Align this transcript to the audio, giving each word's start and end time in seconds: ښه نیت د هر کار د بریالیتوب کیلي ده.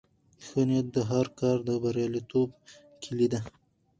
ښه 0.45 0.59
نیت 0.69 0.87
د 0.95 0.97
هر 1.11 1.25
کار 1.39 1.57
د 1.67 1.69
بریالیتوب 1.83 2.49
کیلي 3.01 3.27
ده. 3.33 3.39